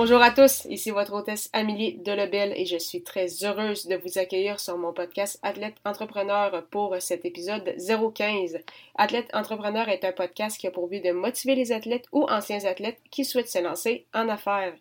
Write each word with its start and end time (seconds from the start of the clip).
Bonjour 0.00 0.22
à 0.22 0.30
tous, 0.30 0.64
ici 0.66 0.92
votre 0.92 1.12
hôtesse 1.12 1.50
Amélie 1.52 1.94
Delebel 1.98 2.52
et 2.54 2.66
je 2.66 2.76
suis 2.76 3.02
très 3.02 3.26
heureuse 3.42 3.88
de 3.88 3.96
vous 3.96 4.16
accueillir 4.16 4.60
sur 4.60 4.78
mon 4.78 4.92
podcast 4.92 5.40
Athlète 5.42 5.74
Entrepreneur 5.84 6.64
pour 6.70 6.94
cet 7.00 7.24
épisode 7.24 7.74
015. 7.76 8.58
Athlète 8.94 9.28
Entrepreneur 9.34 9.88
est 9.88 10.04
un 10.04 10.12
podcast 10.12 10.56
qui 10.56 10.68
a 10.68 10.70
pour 10.70 10.86
but 10.86 11.04
de 11.04 11.10
motiver 11.10 11.56
les 11.56 11.72
athlètes 11.72 12.06
ou 12.12 12.22
anciens 12.30 12.64
athlètes 12.64 13.00
qui 13.10 13.24
souhaitent 13.24 13.50
se 13.50 13.60
lancer 13.60 14.06
en 14.14 14.28
affaires. 14.28 14.72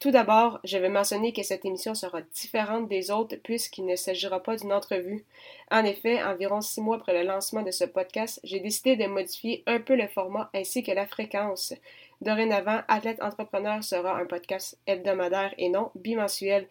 Tout 0.00 0.10
d'abord, 0.10 0.60
je 0.64 0.78
vais 0.78 0.88
mentionner 0.88 1.34
que 1.34 1.42
cette 1.42 1.66
émission 1.66 1.94
sera 1.94 2.22
différente 2.22 2.88
des 2.88 3.10
autres 3.10 3.36
puisqu'il 3.36 3.84
ne 3.84 3.96
s'agira 3.96 4.42
pas 4.42 4.56
d'une 4.56 4.72
entrevue. 4.72 5.26
En 5.70 5.84
effet, 5.84 6.22
environ 6.22 6.62
six 6.62 6.80
mois 6.80 6.96
après 6.96 7.12
le 7.12 7.28
lancement 7.28 7.60
de 7.60 7.70
ce 7.70 7.84
podcast, 7.84 8.40
j'ai 8.42 8.60
décidé 8.60 8.96
de 8.96 9.04
modifier 9.04 9.62
un 9.66 9.78
peu 9.78 9.96
le 9.96 10.08
format 10.08 10.48
ainsi 10.54 10.82
que 10.82 10.90
la 10.92 11.06
fréquence. 11.06 11.74
Dorénavant, 12.22 12.80
Athlète 12.88 13.22
Entrepreneur 13.22 13.84
sera 13.84 14.16
un 14.18 14.24
podcast 14.24 14.78
hebdomadaire 14.86 15.52
et 15.58 15.68
non 15.68 15.90
bimensuel. 15.94 16.66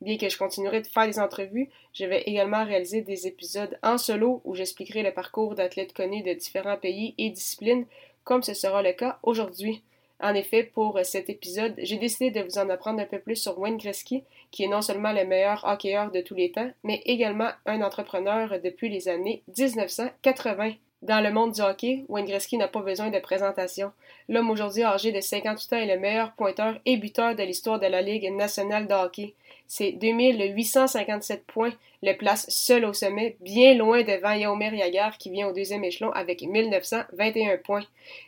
Bien 0.00 0.18
que 0.18 0.28
je 0.28 0.36
continuerai 0.36 0.80
de 0.80 0.88
faire 0.88 1.06
des 1.06 1.20
entrevues, 1.20 1.70
je 1.92 2.06
vais 2.06 2.22
également 2.22 2.64
réaliser 2.64 3.02
des 3.02 3.28
épisodes 3.28 3.78
en 3.84 3.98
solo 3.98 4.42
où 4.44 4.56
j'expliquerai 4.56 5.04
le 5.04 5.14
parcours 5.14 5.54
d'athlètes 5.54 5.92
connus 5.92 6.24
de 6.24 6.32
différents 6.32 6.76
pays 6.76 7.14
et 7.18 7.30
disciplines, 7.30 7.86
comme 8.24 8.42
ce 8.42 8.52
sera 8.52 8.82
le 8.82 8.94
cas 8.94 9.20
aujourd'hui. 9.22 9.84
En 10.24 10.32
effet, 10.34 10.62
pour 10.64 10.98
cet 11.02 11.28
épisode, 11.28 11.74
j'ai 11.76 11.98
décidé 11.98 12.30
de 12.30 12.40
vous 12.40 12.56
en 12.56 12.70
apprendre 12.70 12.98
un 12.98 13.04
peu 13.04 13.18
plus 13.18 13.36
sur 13.36 13.58
Wayne 13.58 13.76
Gretzky, 13.76 14.24
qui 14.50 14.64
est 14.64 14.68
non 14.68 14.80
seulement 14.80 15.12
le 15.12 15.26
meilleur 15.26 15.62
hockeyeur 15.68 16.10
de 16.10 16.22
tous 16.22 16.34
les 16.34 16.50
temps, 16.50 16.70
mais 16.82 17.02
également 17.04 17.50
un 17.66 17.82
entrepreneur 17.82 18.58
depuis 18.58 18.88
les 18.88 19.08
années 19.08 19.42
1980. 19.58 20.76
Dans 21.04 21.20
le 21.22 21.30
monde 21.30 21.52
du 21.52 21.60
hockey, 21.60 22.06
Wayne 22.08 22.26
n'a 22.54 22.68
pas 22.68 22.80
besoin 22.80 23.10
de 23.10 23.18
présentation. 23.18 23.92
L'homme 24.30 24.48
aujourd'hui 24.48 24.84
âgé 24.84 25.12
de 25.12 25.20
58 25.20 25.72
ans 25.74 25.76
est 25.76 25.94
le 25.94 26.00
meilleur 26.00 26.32
pointeur 26.32 26.80
et 26.86 26.96
buteur 26.96 27.36
de 27.36 27.42
l'histoire 27.42 27.78
de 27.78 27.86
la 27.86 28.00
Ligue 28.00 28.32
nationale 28.32 28.86
de 28.86 28.94
hockey. 28.94 29.34
Ses 29.68 29.92
2857 29.92 31.44
points 31.44 31.74
le 32.02 32.14
placent 32.16 32.48
seul 32.48 32.86
au 32.86 32.94
sommet, 32.94 33.36
bien 33.42 33.74
loin 33.74 34.02
devant 34.02 34.32
Yaomer 34.32 34.74
Yagar 34.74 35.18
qui 35.18 35.28
vient 35.28 35.48
au 35.48 35.52
deuxième 35.52 35.84
échelon 35.84 36.10
avec 36.12 36.40
1921 36.40 37.58
points. 37.58 37.84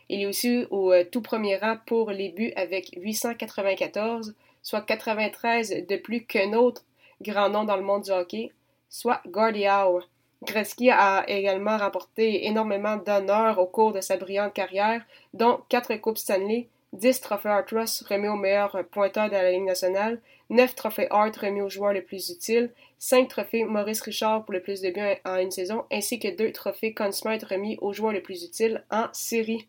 Il 0.09 0.21
est 0.21 0.27
aussi 0.27 0.67
au 0.69 0.93
euh, 0.93 1.03
tout 1.03 1.21
premier 1.21 1.57
rang 1.57 1.77
pour 1.87 2.11
les 2.11 2.29
buts 2.29 2.53
avec 2.55 2.91
894, 2.95 4.35
soit 4.61 4.81
93 4.81 5.87
de 5.89 5.95
plus 5.95 6.25
qu'un 6.25 6.53
autre 6.53 6.83
grand 7.23 7.49
nom 7.49 7.63
dans 7.63 7.75
le 7.75 7.81
monde 7.81 8.03
du 8.03 8.11
hockey, 8.11 8.51
soit 8.87 9.21
Gordie 9.25 9.67
Howe. 9.67 10.03
Gretzky 10.43 10.91
a 10.91 11.25
également 11.27 11.77
remporté 11.77 12.45
énormément 12.45 12.97
d'honneurs 12.97 13.59
au 13.59 13.65
cours 13.65 13.91
de 13.91 14.01
sa 14.01 14.17
brillante 14.17 14.53
carrière, 14.53 15.01
dont 15.33 15.59
quatre 15.67 15.95
Coupes 15.95 16.17
Stanley, 16.17 16.67
10 16.93 17.21
trophées 17.21 17.49
Hart 17.49 17.69
remis 18.07 18.27
au 18.27 18.35
meilleur 18.35 18.83
pointeur 18.91 19.27
de 19.27 19.33
la 19.33 19.51
Ligue 19.51 19.65
nationale, 19.65 20.21
9 20.49 20.75
trophées 20.75 21.07
Hart 21.09 21.35
remis 21.35 21.61
au 21.61 21.69
joueur 21.69 21.91
le 21.91 22.03
plus 22.03 22.29
utile, 22.29 22.71
5 22.99 23.27
trophées 23.27 23.65
Maurice 23.65 24.01
Richard 24.01 24.45
pour 24.45 24.53
le 24.53 24.61
plus 24.61 24.81
de 24.81 24.91
buts 24.91 25.19
en 25.25 25.37
une 25.37 25.51
saison, 25.51 25.85
ainsi 25.91 26.19
que 26.19 26.33
2 26.33 26.51
trophées 26.51 26.93
Conn 26.93 27.11
Smythe 27.11 27.43
remis 27.43 27.77
au 27.81 27.91
joueur 27.91 28.13
le 28.13 28.21
plus 28.21 28.43
utile 28.43 28.83
en 28.89 29.07
série. 29.13 29.67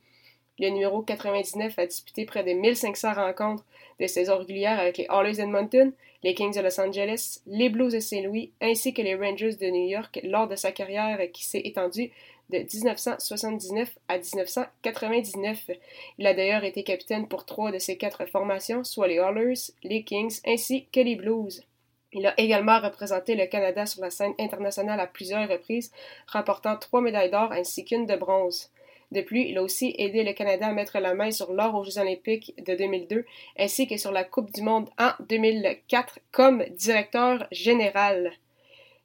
Le 0.59 0.71
numéro 0.71 1.03
99 1.03 1.79
a 1.79 1.87
disputé 1.87 2.25
près 2.25 2.43
de 2.43 2.53
1500 2.53 3.15
rencontres 3.15 3.65
de 4.01 4.07
saison 4.07 4.39
régulière 4.39 4.81
avec 4.81 4.99
les 4.99 5.07
Oilers 5.09 5.41
Edmonton, 5.41 5.93
les 6.25 6.35
Kings 6.35 6.55
de 6.55 6.61
Los 6.61 6.81
Angeles, 6.81 7.41
les 7.47 7.69
Blues 7.69 7.93
de 7.93 8.01
Saint-Louis 8.01 8.51
ainsi 8.61 8.93
que 8.93 9.03
les 9.03 9.15
Rangers 9.15 9.55
de 9.55 9.71
New 9.71 9.89
York 9.89 10.19
lors 10.25 10.49
de 10.49 10.57
sa 10.57 10.73
carrière 10.73 11.21
qui 11.33 11.45
s'est 11.45 11.63
étendue 11.65 12.11
de 12.51 12.59
1979 12.59 13.99
à 14.09 14.19
1999. 14.19 15.71
Il 16.19 16.27
a 16.27 16.35
d'ailleurs 16.35 16.65
été 16.65 16.83
capitaine 16.83 17.29
pour 17.29 17.45
trois 17.45 17.71
de 17.71 17.79
ces 17.79 17.97
quatre 17.97 18.27
formations, 18.27 18.83
soit 18.85 19.07
les 19.07 19.17
Oilers, 19.17 19.73
les 19.85 20.03
Kings 20.03 20.41
ainsi 20.47 20.87
que 20.93 21.01
les 21.01 21.15
Blues. 21.15 21.63
Il 22.13 22.27
a 22.27 22.35
également 22.41 22.81
représenté 22.81 23.35
le 23.35 23.47
Canada 23.47 23.85
sur 23.87 24.03
la 24.03 24.11
scène 24.11 24.33
internationale 24.39 24.99
à 24.99 25.07
plusieurs 25.07 25.49
reprises, 25.49 25.93
remportant 26.27 26.77
trois 26.77 27.03
médailles 27.03 27.31
d'or 27.31 27.53
ainsi 27.53 27.85
qu'une 27.85 28.07
de 28.07 28.17
bronze. 28.17 28.71
De 29.11 29.23
plus, 29.23 29.41
il 29.41 29.59
a 29.59 29.63
aussi 29.63 29.95
aidé 29.99 30.23
le 30.23 30.33
Canada 30.33 30.67
à 30.67 30.73
mettre 30.73 30.99
la 30.99 31.15
main 31.15 31.31
sur 31.31 31.53
l'or 31.53 31.75
aux 31.75 31.85
Jeux 31.85 31.99
olympiques 31.99 32.55
de 32.67 32.75
2002 32.75 33.25
ainsi 33.59 33.87
que 33.87 33.97
sur 33.97 34.13
la 34.13 34.25
Coupe 34.25 34.53
du 34.53 34.63
monde 34.63 34.91
en 34.99 35.13
2004 35.29 36.19
comme 36.31 36.65
directeur 36.77 37.47
général. 37.51 38.33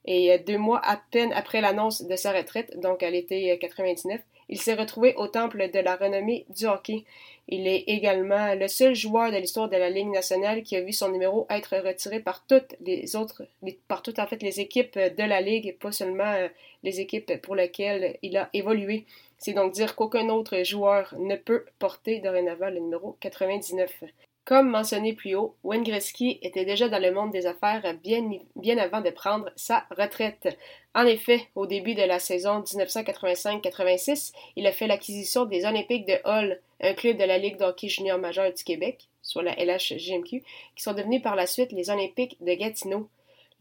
Et 0.05 0.31
euh, 0.31 0.37
deux 0.37 0.57
mois 0.57 0.81
à 0.83 0.97
peine 1.11 1.33
après 1.33 1.61
l'annonce 1.61 2.03
de 2.03 2.15
sa 2.15 2.31
retraite, 2.31 2.79
donc 2.79 3.03
à 3.03 3.09
l'été 3.09 3.57
99, 3.57 4.19
il 4.49 4.61
s'est 4.61 4.73
retrouvé 4.73 5.15
au 5.15 5.27
temple 5.27 5.69
de 5.71 5.79
la 5.79 5.95
renommée 5.95 6.45
du 6.49 6.65
hockey. 6.65 7.05
Il 7.47 7.67
est 7.67 7.83
également 7.87 8.55
le 8.55 8.67
seul 8.67 8.95
joueur 8.95 9.31
de 9.31 9.37
l'histoire 9.37 9.69
de 9.69 9.77
la 9.77 9.89
Ligue 9.89 10.09
nationale 10.09 10.63
qui 10.63 10.75
a 10.75 10.81
vu 10.81 10.93
son 10.93 11.09
numéro 11.09 11.45
être 11.49 11.77
retiré 11.77 12.19
par 12.19 12.45
toutes 12.45 12.75
les 12.81 13.15
autres, 13.15 13.43
par 13.87 14.01
toutes 14.01 14.19
en 14.19 14.27
fait 14.27 14.41
les 14.41 14.59
équipes 14.59 14.97
de 14.97 15.23
la 15.23 15.41
Ligue, 15.41 15.77
pas 15.79 15.91
seulement 15.91 16.31
euh, 16.33 16.47
les 16.83 16.99
équipes 16.99 17.41
pour 17.41 17.55
lesquelles 17.55 18.17
il 18.21 18.37
a 18.37 18.49
évolué. 18.53 19.05
C'est 19.37 19.53
donc 19.53 19.73
dire 19.73 19.95
qu'aucun 19.95 20.29
autre 20.29 20.63
joueur 20.63 21.13
ne 21.19 21.35
peut 21.35 21.65
porter 21.79 22.19
dorénavant 22.19 22.69
le 22.69 22.79
numéro 22.79 23.17
99. 23.19 24.03
Comme 24.45 24.69
mentionné 24.69 25.13
plus 25.13 25.35
haut, 25.35 25.55
Wayne 25.63 25.83
Gretzky 25.83 26.37
était 26.41 26.65
déjà 26.65 26.89
dans 26.89 27.01
le 27.01 27.13
monde 27.13 27.31
des 27.31 27.45
affaires 27.45 27.95
bien, 28.03 28.77
avant 28.77 28.99
de 28.99 29.09
prendre 29.09 29.49
sa 29.55 29.85
retraite. 29.97 30.57
En 30.93 31.05
effet, 31.05 31.47
au 31.55 31.65
début 31.65 31.95
de 31.95 32.03
la 32.03 32.19
saison 32.19 32.59
1985-86, 32.59 34.33
il 34.57 34.67
a 34.67 34.73
fait 34.73 34.87
l'acquisition 34.87 35.45
des 35.45 35.63
Olympiques 35.63 36.05
de 36.05 36.19
Hull, 36.25 36.59
un 36.81 36.93
club 36.93 37.17
de 37.17 37.23
la 37.23 37.37
Ligue 37.37 37.57
d'hockey 37.57 37.87
junior 37.87 38.19
majeur 38.19 38.51
du 38.53 38.63
Québec, 38.65 39.07
soit 39.21 39.43
la 39.43 39.55
LHJMQ, 39.55 40.43
qui 40.75 40.83
sont 40.83 40.93
devenus 40.93 41.21
par 41.21 41.37
la 41.37 41.47
suite 41.47 41.71
les 41.71 41.89
Olympiques 41.89 42.35
de 42.41 42.53
Gatineau. 42.53 43.07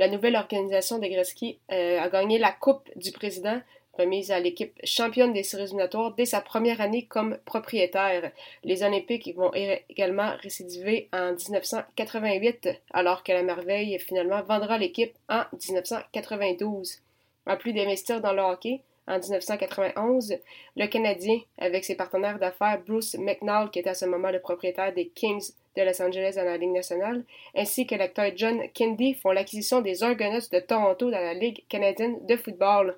La 0.00 0.09
nouvelle 0.09 0.34
organisation 0.34 0.98
de 0.98 1.06
Gretzky 1.06 1.60
euh, 1.71 2.00
a 2.00 2.09
gagné 2.09 2.38
la 2.38 2.50
Coupe 2.50 2.91
du 2.97 3.12
Président, 3.12 3.60
remise 3.98 4.30
à 4.30 4.41
l'équipe 4.41 4.78
championne 4.84 5.32
des 5.32 5.42
séries 5.42 5.64
éliminatoires 5.64 6.14
dès 6.14 6.25
sa 6.25 6.41
première 6.41 6.80
année 6.80 7.06
comme 7.06 7.38
propriétaire. 7.44 8.32
Les 8.64 8.82
Olympiques 8.82 9.34
vont 9.36 9.53
également 9.54 10.34
récidiver 10.42 11.08
en 11.12 11.32
1988, 11.32 12.69
alors 12.92 13.22
que 13.22 13.32
la 13.32 13.42
Merveille 13.42 13.98
finalement 13.98 14.42
vendra 14.42 14.78
l'équipe 14.78 15.16
en 15.28 15.42
1992. 15.53 17.00
En 17.47 17.56
plus 17.56 17.72
d'investir 17.72 18.20
dans 18.20 18.32
le 18.32 18.42
hockey, 18.42 18.82
en 19.08 19.19
1991, 19.19 20.36
le 20.76 20.86
Canadien, 20.86 21.41
avec 21.59 21.84
ses 21.84 21.97
partenaires 21.97 22.38
d'affaires 22.38 22.80
Bruce 22.86 23.16
McNall, 23.19 23.70
qui 23.70 23.80
était 23.80 23.91
à 23.91 23.94
ce 23.94 24.06
moment 24.06 24.30
le 24.30 24.41
propriétaire 24.41 24.94
des 24.94 25.09
Kings 25.09 25.50
de 25.76 25.82
Los 25.82 26.00
Angeles 26.00 26.34
dans 26.36 26.44
la 26.44 26.56
Ligue 26.56 26.70
nationale, 26.70 27.24
ainsi 27.56 27.86
que 27.86 27.97
l'acteur 27.97 28.30
John 28.36 28.62
Kennedy, 28.72 29.14
font 29.14 29.32
l'acquisition 29.32 29.80
des 29.80 30.03
Argonauts 30.03 30.48
de 30.53 30.60
Toronto 30.60 31.10
dans 31.10 31.20
la 31.20 31.34
Ligue 31.34 31.64
canadienne 31.69 32.24
de 32.26 32.36
football 32.36 32.97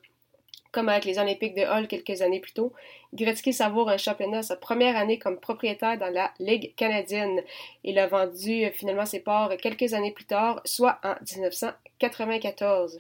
comme 0.74 0.88
avec 0.88 1.04
les 1.04 1.20
Olympiques 1.20 1.54
de 1.54 1.62
Hull 1.62 1.86
quelques 1.86 2.20
années 2.20 2.40
plus 2.40 2.52
tôt, 2.52 2.72
Gretzky 3.14 3.52
savoure 3.52 3.88
un 3.88 3.96
championnat 3.96 4.42
sa 4.42 4.56
première 4.56 4.96
année 4.96 5.20
comme 5.20 5.38
propriétaire 5.38 5.96
dans 5.96 6.12
la 6.12 6.32
Ligue 6.40 6.74
canadienne. 6.74 7.42
Il 7.84 7.96
a 8.00 8.08
vendu 8.08 8.64
euh, 8.64 8.70
finalement 8.72 9.06
ses 9.06 9.20
parts 9.20 9.56
quelques 9.56 9.94
années 9.94 10.10
plus 10.10 10.24
tard, 10.24 10.60
soit 10.64 10.98
en 11.04 11.14
1994. 11.36 12.98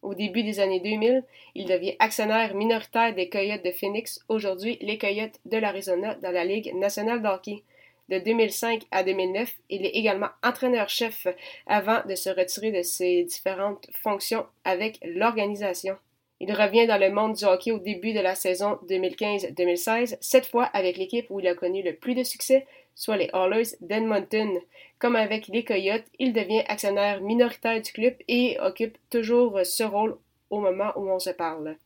Au 0.00 0.14
début 0.14 0.42
des 0.42 0.60
années 0.60 0.80
2000, 0.80 1.22
il 1.54 1.66
devient 1.66 1.94
actionnaire 1.98 2.54
minoritaire 2.54 3.14
des 3.14 3.28
Coyotes 3.28 3.64
de 3.64 3.70
Phoenix, 3.70 4.24
aujourd'hui 4.28 4.78
les 4.80 4.96
Coyotes 4.96 5.38
de 5.44 5.58
l'Arizona 5.58 6.14
dans 6.22 6.32
la 6.32 6.46
Ligue 6.46 6.74
nationale 6.74 7.20
de 7.20 7.28
hockey. 7.28 7.64
De 8.08 8.18
2005 8.18 8.84
à 8.90 9.04
2009, 9.04 9.52
il 9.68 9.84
est 9.84 9.90
également 9.90 10.30
entraîneur-chef 10.42 11.26
avant 11.66 12.02
de 12.08 12.14
se 12.14 12.30
retirer 12.30 12.72
de 12.72 12.82
ses 12.82 13.24
différentes 13.24 13.88
fonctions 13.92 14.46
avec 14.64 14.98
l'organisation. 15.04 15.98
Il 16.40 16.52
revient 16.52 16.86
dans 16.86 16.98
le 16.98 17.10
monde 17.10 17.34
du 17.34 17.44
hockey 17.44 17.70
au 17.70 17.78
début 17.78 18.14
de 18.14 18.20
la 18.20 18.34
saison 18.34 18.78
2015-2016, 18.88 20.16
cette 20.20 20.46
fois 20.46 20.64
avec 20.64 20.96
l'équipe 20.96 21.26
où 21.28 21.38
il 21.38 21.46
a 21.46 21.54
connu 21.54 21.82
le 21.82 21.94
plus 21.94 22.14
de 22.14 22.24
succès, 22.24 22.66
soit 22.94 23.18
les 23.18 23.30
Oilers 23.34 23.76
d'Edmonton. 23.82 24.58
Comme 24.98 25.16
avec 25.16 25.48
les 25.48 25.64
Coyotes, 25.64 26.06
il 26.18 26.32
devient 26.32 26.64
actionnaire 26.66 27.20
minoritaire 27.20 27.80
du 27.80 27.92
club 27.92 28.14
et 28.26 28.58
occupe 28.60 28.96
toujours 29.10 29.60
ce 29.64 29.84
rôle 29.84 30.16
au 30.48 30.60
moment 30.60 30.92
où 30.96 31.10
on 31.10 31.18
se 31.18 31.30
parle. 31.30 31.76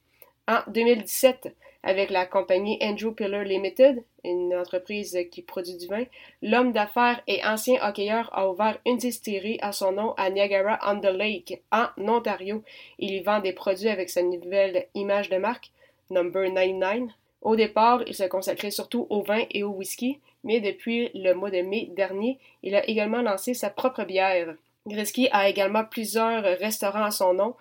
En 0.46 0.60
2017, 0.66 1.54
avec 1.82 2.10
la 2.10 2.26
compagnie 2.26 2.78
Andrew 2.82 3.14
Pillar 3.14 3.44
Limited, 3.44 4.02
une 4.24 4.54
entreprise 4.54 5.18
qui 5.30 5.40
produit 5.40 5.76
du 5.76 5.86
vin. 5.86 6.04
L'homme 6.42 6.72
d'affaires 6.72 7.22
et 7.26 7.42
ancien 7.44 7.78
hockeyeur 7.82 8.28
a 8.32 8.50
ouvert 8.50 8.78
une 8.84 8.98
distillerie 8.98 9.58
à 9.62 9.72
son 9.72 9.92
nom 9.92 10.12
à 10.18 10.28
Niagara-on-the-Lake, 10.28 11.62
en 11.72 11.86
Ontario. 11.98 12.62
Il 12.98 13.12
y 13.12 13.22
vend 13.22 13.40
des 13.40 13.52
produits 13.52 13.88
avec 13.88 14.10
sa 14.10 14.22
nouvelle 14.22 14.86
image 14.94 15.30
de 15.30 15.36
marque, 15.38 15.70
Number 16.10 16.44
99. 16.52 17.10
Au 17.40 17.56
départ, 17.56 18.02
il 18.06 18.14
se 18.14 18.24
consacrait 18.24 18.70
surtout 18.70 19.06
au 19.08 19.22
vin 19.22 19.44
et 19.50 19.62
au 19.62 19.70
whisky, 19.70 20.18
mais 20.42 20.60
depuis 20.60 21.10
le 21.14 21.32
mois 21.32 21.50
de 21.50 21.62
mai 21.62 21.88
dernier, 21.92 22.38
il 22.62 22.74
a 22.74 22.86
également 22.88 23.22
lancé 23.22 23.54
sa 23.54 23.70
propre 23.70 24.04
bière. 24.04 24.54
Grisky 24.86 25.28
a 25.32 25.48
également 25.48 25.84
plusieurs 25.84 26.42
restaurants 26.42 27.04
à 27.04 27.10
son 27.10 27.32
nom, 27.32 27.54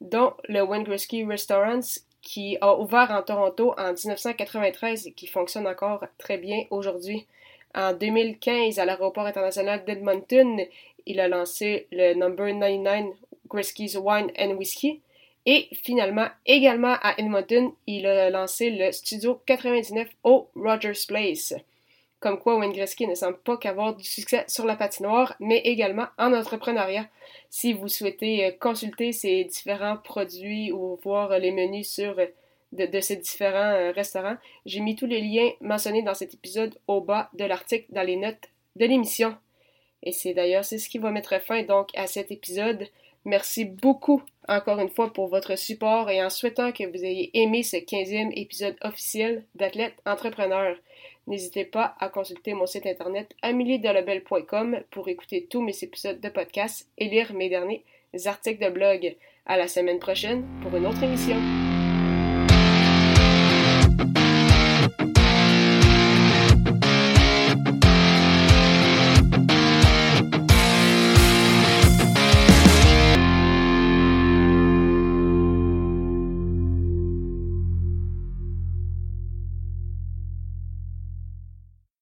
dont 0.00 0.32
le 0.48 0.62
Wingrisky 0.62 1.24
Restaurants 1.24 1.80
qui 2.22 2.58
a 2.60 2.76
ouvert 2.78 3.10
en 3.10 3.22
Toronto 3.22 3.74
en 3.78 3.92
1993 3.92 5.06
et 5.06 5.12
qui 5.12 5.26
fonctionne 5.26 5.66
encore 5.66 6.04
très 6.18 6.38
bien 6.38 6.64
aujourd'hui. 6.70 7.26
En 7.74 7.92
2015, 7.92 8.78
à 8.78 8.84
l'aéroport 8.84 9.26
international 9.26 9.84
d'Edmonton, 9.84 10.60
il 11.06 11.20
a 11.20 11.28
lancé 11.28 11.86
le 11.92 12.14
Number 12.14 12.48
99 12.48 13.14
Grisky's 13.48 13.96
Wine 13.96 14.30
and 14.38 14.56
Whiskey. 14.56 15.00
Et 15.46 15.68
finalement, 15.72 16.28
également 16.46 16.96
à 17.00 17.14
Edmonton, 17.18 17.72
il 17.86 18.06
a 18.06 18.30
lancé 18.30 18.70
le 18.70 18.92
Studio 18.92 19.40
99 19.46 20.08
au 20.24 20.48
Rogers 20.54 21.06
Place. 21.08 21.54
Comme 22.20 22.38
quoi, 22.38 22.58
Wayne 22.58 22.72
Gretzky 22.72 23.06
ne 23.06 23.14
semble 23.14 23.38
pas 23.38 23.56
qu'avoir 23.56 23.96
du 23.96 24.04
succès 24.04 24.44
sur 24.46 24.66
la 24.66 24.76
patinoire, 24.76 25.34
mais 25.40 25.58
également 25.60 26.06
en 26.18 26.34
entrepreneuriat. 26.34 27.08
Si 27.48 27.72
vous 27.72 27.88
souhaitez 27.88 28.44
euh, 28.44 28.50
consulter 28.60 29.12
ces 29.12 29.44
différents 29.44 29.96
produits 29.96 30.70
ou 30.70 31.00
voir 31.02 31.38
les 31.38 31.50
menus 31.50 31.98
euh, 31.98 32.26
de, 32.72 33.00
ces 33.00 33.16
différents 33.16 33.72
euh, 33.72 33.90
restaurants, 33.92 34.36
j'ai 34.66 34.80
mis 34.80 34.96
tous 34.96 35.06
les 35.06 35.22
liens 35.22 35.50
mentionnés 35.62 36.02
dans 36.02 36.12
cet 36.12 36.34
épisode 36.34 36.78
au 36.86 37.00
bas 37.00 37.30
de 37.32 37.44
l'article 37.46 37.86
dans 37.88 38.06
les 38.06 38.16
notes 38.16 38.50
de 38.76 38.84
l'émission. 38.84 39.34
Et 40.02 40.12
c'est 40.12 40.34
d'ailleurs 40.34 40.64
c'est 40.64 40.78
ce 40.78 40.90
qui 40.90 40.98
va 40.98 41.10
mettre 41.10 41.40
fin 41.40 41.62
donc 41.62 41.88
à 41.96 42.06
cet 42.06 42.30
épisode. 42.30 42.86
Merci 43.24 43.64
beaucoup 43.64 44.22
encore 44.50 44.80
une 44.80 44.90
fois 44.90 45.12
pour 45.12 45.28
votre 45.28 45.56
support 45.56 46.10
et 46.10 46.22
en 46.22 46.28
souhaitant 46.28 46.72
que 46.72 46.84
vous 46.84 47.04
ayez 47.04 47.30
aimé 47.34 47.62
ce 47.62 47.76
15e 47.76 48.32
épisode 48.34 48.76
officiel 48.82 49.44
d'Athlète 49.54 49.94
Entrepreneur. 50.04 50.76
N'hésitez 51.26 51.64
pas 51.64 51.94
à 52.00 52.08
consulter 52.08 52.54
mon 52.54 52.66
site 52.66 52.86
internet 52.86 53.34
ameliedelabel.com 53.42 54.80
pour 54.90 55.08
écouter 55.08 55.46
tous 55.48 55.62
mes 55.62 55.84
épisodes 55.84 56.20
de 56.20 56.28
podcast 56.28 56.88
et 56.98 57.08
lire 57.08 57.32
mes 57.32 57.48
derniers 57.48 57.84
articles 58.26 58.64
de 58.64 58.70
blog. 58.70 59.16
À 59.46 59.56
la 59.56 59.68
semaine 59.68 59.98
prochaine 59.98 60.44
pour 60.62 60.76
une 60.76 60.86
autre 60.86 61.02
émission. 61.02 61.36